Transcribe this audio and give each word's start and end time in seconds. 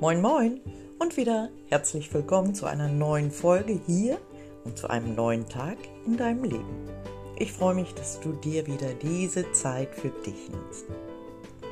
Moin 0.00 0.22
Moin 0.22 0.62
und 0.98 1.18
wieder 1.18 1.50
herzlich 1.68 2.14
willkommen 2.14 2.54
zu 2.54 2.64
einer 2.64 2.88
neuen 2.88 3.30
Folge 3.30 3.78
hier 3.86 4.16
und 4.64 4.78
zu 4.78 4.88
einem 4.88 5.14
neuen 5.14 5.46
Tag 5.46 5.76
in 6.06 6.16
deinem 6.16 6.42
Leben. 6.44 6.88
Ich 7.36 7.52
freue 7.52 7.74
mich, 7.74 7.92
dass 7.92 8.18
du 8.18 8.32
dir 8.32 8.66
wieder 8.66 8.94
diese 8.94 9.52
Zeit 9.52 9.94
für 9.94 10.08
dich 10.08 10.48
nimmst. 10.48 10.86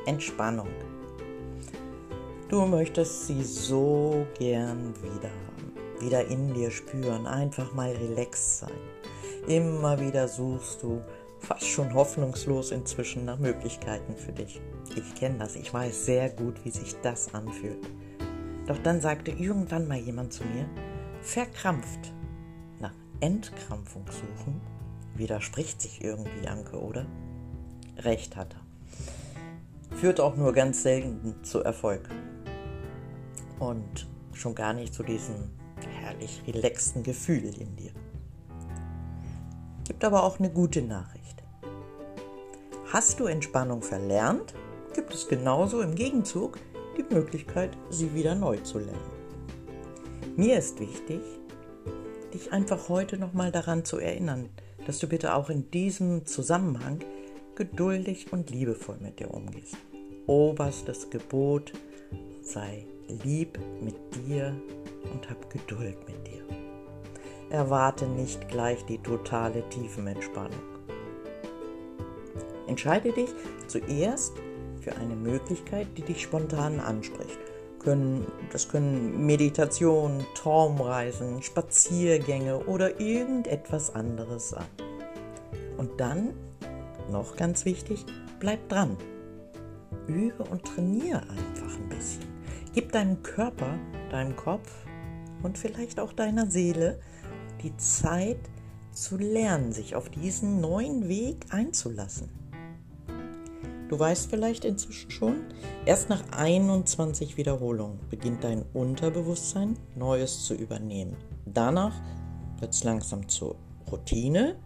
Entspannung. 0.05 0.67
Du 2.49 2.67
möchtest 2.67 3.25
sie 3.25 3.41
so 3.41 4.27
gern 4.37 4.93
wieder 5.01 5.31
haben, 5.31 5.99
wieder 5.99 6.27
in 6.27 6.53
dir 6.53 6.69
spüren, 6.69 7.25
einfach 7.25 7.73
mal 7.73 7.93
relaxed 7.93 8.59
sein. 8.59 8.79
Immer 9.47 9.99
wieder 9.99 10.27
suchst 10.27 10.83
du 10.83 11.01
fast 11.39 11.65
schon 11.65 11.95
hoffnungslos 11.95 12.69
inzwischen 12.69 13.25
nach 13.25 13.39
Möglichkeiten 13.39 14.15
für 14.15 14.33
dich. 14.33 14.61
Ich 14.95 15.15
kenne 15.15 15.39
das, 15.39 15.55
ich 15.55 15.73
weiß 15.73 16.05
sehr 16.05 16.29
gut, 16.29 16.63
wie 16.63 16.69
sich 16.69 16.95
das 17.01 17.33
anfühlt. 17.33 17.89
Doch 18.69 18.77
dann 18.77 19.01
sagte 19.01 19.31
irgendwann 19.31 19.87
mal 19.87 19.97
jemand 19.97 20.31
zu 20.31 20.43
mir, 20.43 20.69
verkrampft 21.21 22.13
nach 22.79 22.93
Entkrampfung 23.19 24.05
suchen, 24.05 24.61
widerspricht 25.15 25.81
sich 25.81 26.03
irgendwie 26.03 26.47
Anke, 26.47 26.79
oder? 26.79 27.07
Recht 27.97 28.35
hat 28.35 28.53
er. 28.53 29.97
Führt 29.97 30.19
auch 30.19 30.35
nur 30.35 30.53
ganz 30.53 30.83
selten 30.83 31.43
zu 31.43 31.63
Erfolg. 31.63 32.09
Und 33.57 34.07
schon 34.33 34.53
gar 34.53 34.73
nicht 34.73 34.93
zu 34.93 35.01
diesem 35.01 35.49
herrlich 36.03 36.43
relaxten 36.45 37.01
Gefühl 37.01 37.59
in 37.59 37.75
dir. 37.75 37.91
Gibt 39.83 40.05
aber 40.05 40.21
auch 40.21 40.37
eine 40.37 40.51
gute 40.51 40.83
Nachricht. 40.83 41.41
Hast 42.93 43.19
du 43.19 43.25
Entspannung 43.25 43.81
verlernt, 43.81 44.53
gibt 44.93 45.11
es 45.15 45.27
genauso 45.27 45.81
im 45.81 45.95
Gegenzug 45.95 46.59
die 46.99 47.13
Möglichkeit, 47.13 47.71
sie 47.89 48.13
wieder 48.13 48.35
neu 48.35 48.57
zu 48.57 48.79
lernen. 48.79 49.19
Mir 50.35 50.57
ist 50.57 50.79
wichtig, 50.79 51.21
dich 52.33 52.51
einfach 52.51 52.89
heute 52.89 53.17
nochmal 53.17 53.51
daran 53.51 53.85
zu 53.85 53.97
erinnern, 53.97 54.49
dass 54.85 54.99
du 54.99 55.07
bitte 55.07 55.33
auch 55.33 55.49
in 55.49 55.69
diesem 55.71 56.25
Zusammenhang 56.25 56.99
geduldig 57.55 58.31
und 58.31 58.49
liebevoll 58.49 58.97
mit 59.01 59.19
dir 59.19 59.33
umgehst. 59.33 59.77
Oberstes 60.27 61.09
Gebot 61.09 61.73
sei 62.41 62.85
lieb 63.23 63.59
mit 63.81 63.95
dir 64.15 64.55
und 65.11 65.29
hab 65.29 65.49
Geduld 65.49 65.97
mit 66.07 66.27
dir. 66.27 66.43
Erwarte 67.49 68.05
nicht 68.05 68.47
gleich 68.47 68.85
die 68.85 68.99
totale 68.99 69.67
Tiefenentspannung. 69.69 70.61
Entscheide 72.67 73.11
dich 73.11 73.29
zuerst 73.67 74.33
für 74.81 74.95
eine 74.95 75.15
Möglichkeit, 75.15 75.87
die 75.97 76.01
dich 76.01 76.21
spontan 76.21 76.79
anspricht. 76.79 77.37
das 78.51 78.67
können 78.69 79.25
Meditationen, 79.25 80.25
Traumreisen, 80.35 81.41
Spaziergänge 81.41 82.65
oder 82.65 82.99
irgendetwas 82.99 83.95
anderes 83.95 84.49
sein. 84.49 84.65
Und 85.77 85.99
dann, 85.99 86.33
noch 87.09 87.35
ganz 87.35 87.65
wichtig, 87.65 88.05
bleib 88.39 88.67
dran. 88.69 88.97
Übe 90.07 90.43
und 90.43 90.65
trainiere 90.65 91.21
einfach 91.21 91.77
ein 91.77 91.89
bisschen. 91.89 92.23
Gib 92.73 92.91
deinem 92.91 93.23
Körper, 93.23 93.77
deinem 94.11 94.35
Kopf 94.35 94.71
und 95.43 95.57
vielleicht 95.57 95.99
auch 95.99 96.13
deiner 96.13 96.49
Seele 96.49 96.99
die 97.63 97.75
Zeit 97.77 98.39
zu 98.91 99.17
lernen, 99.17 99.71
sich 99.71 99.95
auf 99.95 100.09
diesen 100.09 100.61
neuen 100.61 101.07
Weg 101.07 101.45
einzulassen. 101.49 102.38
Du 103.89 103.97
weißt 103.97 104.29
vielleicht 104.29 104.65
inzwischen 104.65 105.09
schon, 105.09 105.35
erst 105.85 106.09
nach 106.09 106.21
21 106.31 107.37
Wiederholungen 107.37 107.99
beginnt 108.11 108.43
dein 108.43 108.63
Unterbewusstsein 108.73 109.77
Neues 109.95 110.45
zu 110.45 110.53
übernehmen. 110.53 111.17
Danach 111.45 111.95
wird 112.59 112.71
es 112.71 112.83
langsam 112.83 113.27
zur 113.27 113.55
Routine 113.91 114.57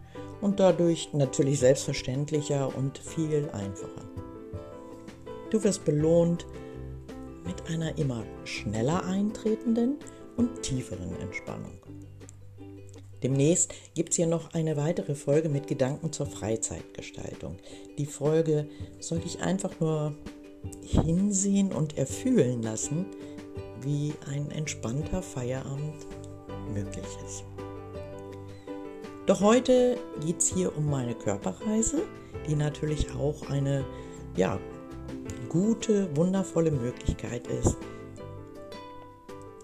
und 0.42 0.60
dadurch 0.60 1.14
natürlich 1.14 1.60
selbstverständlicher 1.60 2.76
und 2.76 2.98
viel 2.98 3.48
einfacher. 3.54 4.02
Du 5.48 5.64
wirst 5.64 5.86
belohnt 5.86 6.44
mit 7.46 7.66
einer 7.70 7.96
immer 7.96 8.24
schneller 8.44 9.06
eintretenden 9.06 9.96
und 10.36 10.62
tieferen 10.62 11.18
Entspannung. 11.20 11.83
Demnächst 13.24 13.72
gibt 13.94 14.10
es 14.10 14.16
hier 14.16 14.26
noch 14.26 14.52
eine 14.52 14.76
weitere 14.76 15.14
Folge 15.14 15.48
mit 15.48 15.66
Gedanken 15.66 16.12
zur 16.12 16.26
Freizeitgestaltung. 16.26 17.56
Die 17.96 18.04
Folge 18.04 18.68
soll 19.00 19.20
dich 19.20 19.40
einfach 19.40 19.80
nur 19.80 20.14
hinsehen 20.82 21.72
und 21.72 21.96
erfühlen 21.96 22.62
lassen, 22.62 23.06
wie 23.80 24.12
ein 24.30 24.50
entspannter 24.50 25.22
Feierabend 25.22 26.06
möglich 26.74 27.06
ist. 27.26 27.44
Doch 29.24 29.40
heute 29.40 29.96
geht 30.22 30.40
es 30.40 30.52
hier 30.52 30.76
um 30.76 30.84
meine 30.84 31.14
Körperreise, 31.14 32.02
die 32.46 32.56
natürlich 32.56 33.10
auch 33.14 33.48
eine 33.48 33.86
ja, 34.36 34.60
gute, 35.48 36.14
wundervolle 36.14 36.70
Möglichkeit 36.70 37.46
ist, 37.46 37.78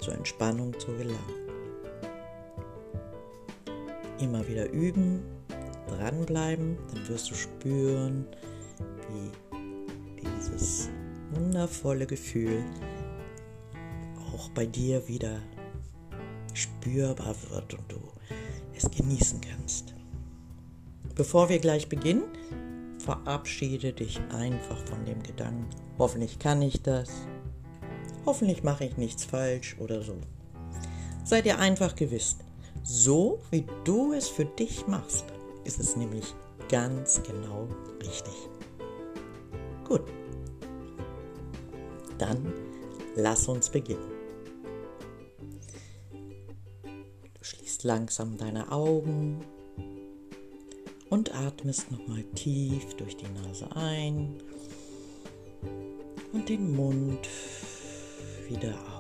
zur 0.01 0.15
Entspannung 0.15 0.79
zu 0.79 0.93
gelangen 0.93 1.40
immer 4.21 4.47
wieder 4.47 4.71
üben, 4.71 5.23
dranbleiben, 5.89 6.77
dann 6.93 7.09
wirst 7.09 7.31
du 7.31 7.35
spüren, 7.35 8.27
wie 9.09 10.21
dieses 10.21 10.89
wundervolle 11.33 12.07
Gefühl 12.07 12.65
auch 14.35 14.49
bei 14.51 14.67
dir 14.67 15.07
wieder 15.09 15.41
spürbar 16.55 17.35
wird 17.51 17.75
und 17.75 17.93
du 17.93 18.01
es 18.75 18.91
genießen 18.91 19.41
kannst. 19.41 19.95
Bevor 21.15 21.49
wir 21.49 21.59
gleich 21.59 21.89
beginnen, 21.89 22.25
verabschiede 22.99 23.93
dich 23.93 24.21
einfach 24.33 24.79
von 24.87 25.05
dem 25.05 25.23
Gedanken, 25.23 25.67
hoffentlich 25.99 26.39
kann 26.39 26.63
ich 26.63 26.83
das, 26.83 27.11
hoffentlich 28.25 28.63
mache 28.63 28.85
ich 28.85 28.97
nichts 28.97 29.25
falsch 29.25 29.77
oder 29.79 30.03
so. 30.03 30.17
Sei 31.25 31.43
dir 31.43 31.59
einfach 31.59 31.95
gewiss, 31.95 32.39
so 32.83 33.41
wie 33.51 33.67
du 33.85 34.13
es 34.13 34.29
für 34.29 34.45
dich 34.45 34.87
machst, 34.87 35.25
ist 35.65 35.81
es 35.81 35.97
nämlich 35.97 36.35
ganz 36.69 37.23
genau 37.23 37.69
richtig. 38.01 38.35
Gut. 39.87 40.03
Dann 42.19 42.53
lass 43.17 43.49
uns 43.49 43.71
beginnen. 43.71 44.11
Du 47.35 47.43
schließt 47.45 47.85
langsam 47.85 48.37
deine 48.37 48.71
Augen 48.71 49.45
und 51.09 51.35
atmest 51.35 51.91
nochmal 51.91 52.23
tief 52.35 52.95
durch 52.95 53.17
die 53.17 53.29
Nase 53.29 53.69
ein 53.75 54.39
und 56.33 56.49
den 56.49 56.75
Mund 56.77 57.29
wieder 58.49 58.75
aus. 58.75 59.00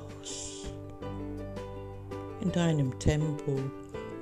In 2.40 2.52
deinem 2.52 2.98
Tempo 2.98 3.58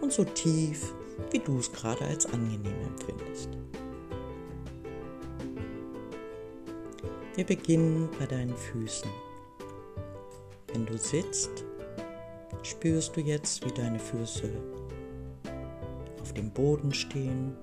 und 0.00 0.12
so 0.12 0.24
tief, 0.24 0.92
wie 1.30 1.38
du 1.38 1.58
es 1.58 1.72
gerade 1.72 2.04
als 2.04 2.26
angenehm 2.26 2.74
empfindest. 2.86 3.50
Wir 7.34 7.44
beginnen 7.44 8.08
bei 8.18 8.26
deinen 8.26 8.56
Füßen. 8.56 9.08
Wenn 10.72 10.84
du 10.86 10.98
sitzt, 10.98 11.64
spürst 12.62 13.16
du 13.16 13.20
jetzt, 13.20 13.64
wie 13.64 13.72
deine 13.72 13.98
Füße 13.98 14.50
auf 16.20 16.34
dem 16.34 16.50
Boden 16.50 16.92
stehen. 16.92 17.56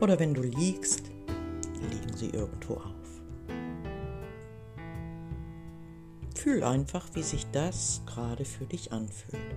Oder 0.00 0.18
wenn 0.18 0.32
du 0.32 0.42
liegst, 0.42 1.10
liegen 1.90 2.16
sie 2.16 2.30
irgendwo 2.30 2.74
auf. 2.74 3.05
Fühl 6.46 6.62
einfach, 6.62 7.08
wie 7.14 7.24
sich 7.24 7.44
das 7.50 8.02
gerade 8.06 8.44
für 8.44 8.66
dich 8.66 8.92
anfühlt 8.92 9.56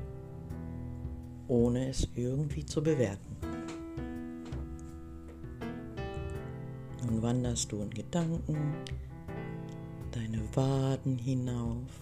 ohne 1.50 1.90
es 1.90 2.08
irgendwie 2.16 2.66
zu 2.66 2.82
bewerten. 2.82 3.36
Nun 7.06 7.22
wanderst 7.22 7.72
du 7.72 7.82
in 7.82 7.90
Gedanken 7.90 8.76
deine 10.12 10.42
Waden 10.56 11.18
hinauf, 11.18 12.00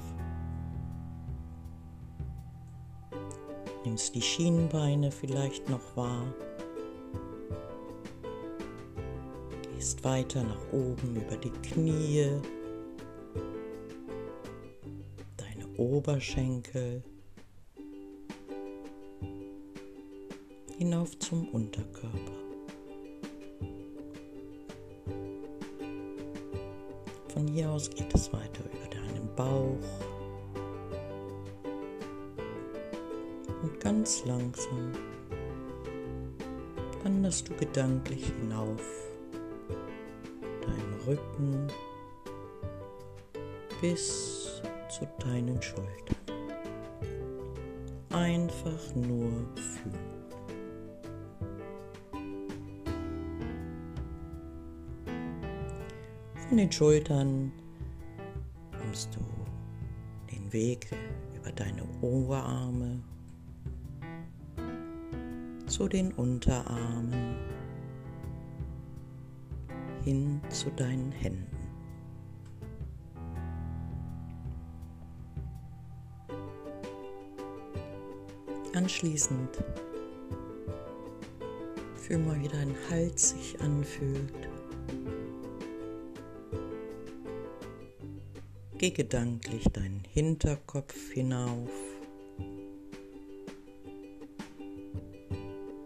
nimmst 3.86 4.14
die 4.16 4.22
Schienbeine 4.22 5.12
vielleicht 5.12 5.70
noch 5.70 5.96
wahr, 5.96 6.26
gehst 9.74 10.04
weiter 10.04 10.44
nach 10.44 10.74
oben 10.74 11.16
über 11.16 11.38
die 11.38 11.52
Knie, 11.70 12.32
Oberschenkel 15.78 17.04
hinauf 20.78 21.18
zum 21.20 21.48
Unterkörper. 21.50 22.18
Von 27.30 27.48
hier 27.48 27.70
aus 27.70 27.90
geht 27.90 28.14
es 28.16 28.34
weiter 28.34 28.64
über 28.66 28.90
deinen 28.90 29.36
Bauch 29.36 29.78
und 33.62 33.80
ganz 33.80 34.26
langsam 34.26 34.92
wanderst 37.04 37.48
du 37.50 37.54
gedanklich 37.56 38.26
hinauf 38.40 38.82
deinem 40.62 40.94
Rücken 41.06 41.68
bis 43.82 44.37
zu 44.90 45.08
deinen 45.20 45.62
Schultern. 45.62 46.16
Einfach 48.10 48.96
nur 48.96 49.32
fühlen. 49.56 50.18
Von 56.48 56.58
den 56.58 56.72
Schultern 56.72 57.52
nimmst 58.84 59.14
du 59.14 59.20
den 60.32 60.52
Weg 60.54 60.88
über 61.36 61.52
deine 61.52 61.84
Oberarme 62.02 63.04
zu 65.68 65.90
den 65.90 66.14
Unterarmen 66.14 67.36
hin 70.04 70.42
zu 70.50 70.70
deinen 70.72 71.12
Händen. 71.12 71.57
Anschließend 78.78 79.58
fühl 81.96 82.20
mal, 82.20 82.40
wie 82.40 82.48
dein 82.48 82.76
Hals 82.92 83.32
sich 83.32 83.60
anfühlt. 83.60 84.50
Geh 88.78 88.92
gedanklich 88.92 89.64
deinen 89.74 90.04
Hinterkopf 90.14 91.12
hinauf, 91.12 91.72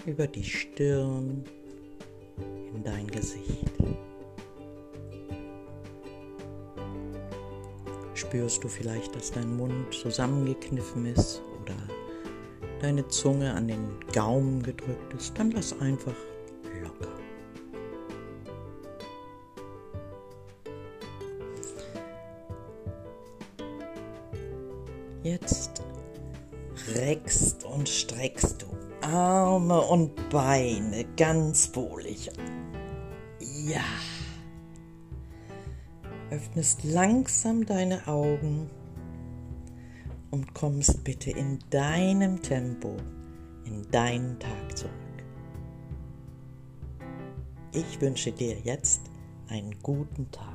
über 0.05 0.27
die 0.27 0.44
Stirn 0.44 1.45
in 2.75 2.83
dein 2.83 3.07
Gesicht. 3.07 3.71
Spürst 8.15 8.61
du 8.61 8.67
vielleicht, 8.67 9.15
dass 9.15 9.31
dein 9.31 9.55
Mund 9.55 9.94
zusammengekniffen 9.94 11.05
ist 11.05 11.41
oder 11.61 11.77
deine 12.81 13.07
Zunge 13.07 13.54
an 13.54 13.68
den 13.68 14.00
Gaumen 14.13 14.63
gedrückt 14.63 15.13
ist, 15.13 15.38
dann 15.38 15.51
lass 15.51 15.80
einfach 15.80 16.16
locker. 16.81 17.12
Jetzt 25.24 25.83
reckst 26.95 27.63
und 27.66 27.88
streckst 27.88 28.63
du 28.63 28.66
Arme 29.07 29.80
und 29.81 30.30
Beine 30.30 31.06
ganz 31.18 31.75
wohlig. 31.75 32.31
Ja. 33.39 33.83
Öffnest 36.31 36.83
langsam 36.83 37.66
deine 37.66 38.07
Augen 38.07 38.69
und 40.31 40.54
kommst 40.54 41.04
bitte 41.04 41.31
in 41.31 41.60
deinem 41.69 42.42
Tempo 42.42 42.98
in 43.72 43.89
deinen 43.92 44.38
Tag 44.39 44.78
zurück. 44.78 44.92
Ich 47.74 48.01
wünsche 48.01 48.31
dir 48.31 48.57
jetzt 48.63 49.01
einen 49.48 49.80
guten 49.81 50.30
Tag. 50.31 50.50